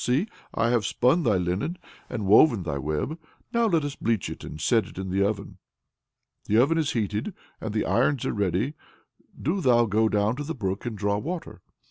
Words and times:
See, 0.03 0.25
I 0.55 0.69
have 0.71 0.83
spun 0.87 1.21
thy 1.21 1.37
linen 1.37 1.77
and 2.09 2.25
woven 2.25 2.63
thy 2.63 2.79
web: 2.79 3.19
now 3.53 3.67
let 3.67 3.83
us 3.83 3.95
bleach 3.95 4.31
it 4.31 4.43
and 4.43 4.59
set 4.59 4.87
it 4.87 4.97
in 4.97 5.11
the 5.11 5.23
oven. 5.23 5.59
The 6.45 6.57
oven 6.57 6.79
is 6.79 6.93
heated 6.93 7.35
and 7.59 7.71
the 7.71 7.85
irons 7.85 8.25
are 8.25 8.33
ready; 8.33 8.73
do 9.39 9.61
thou 9.61 9.85
go 9.85 10.09
down 10.09 10.37
to 10.37 10.43
the 10.43 10.55
brook 10.55 10.87
and 10.87 10.97
draw 10.97 11.19
water." 11.19 11.61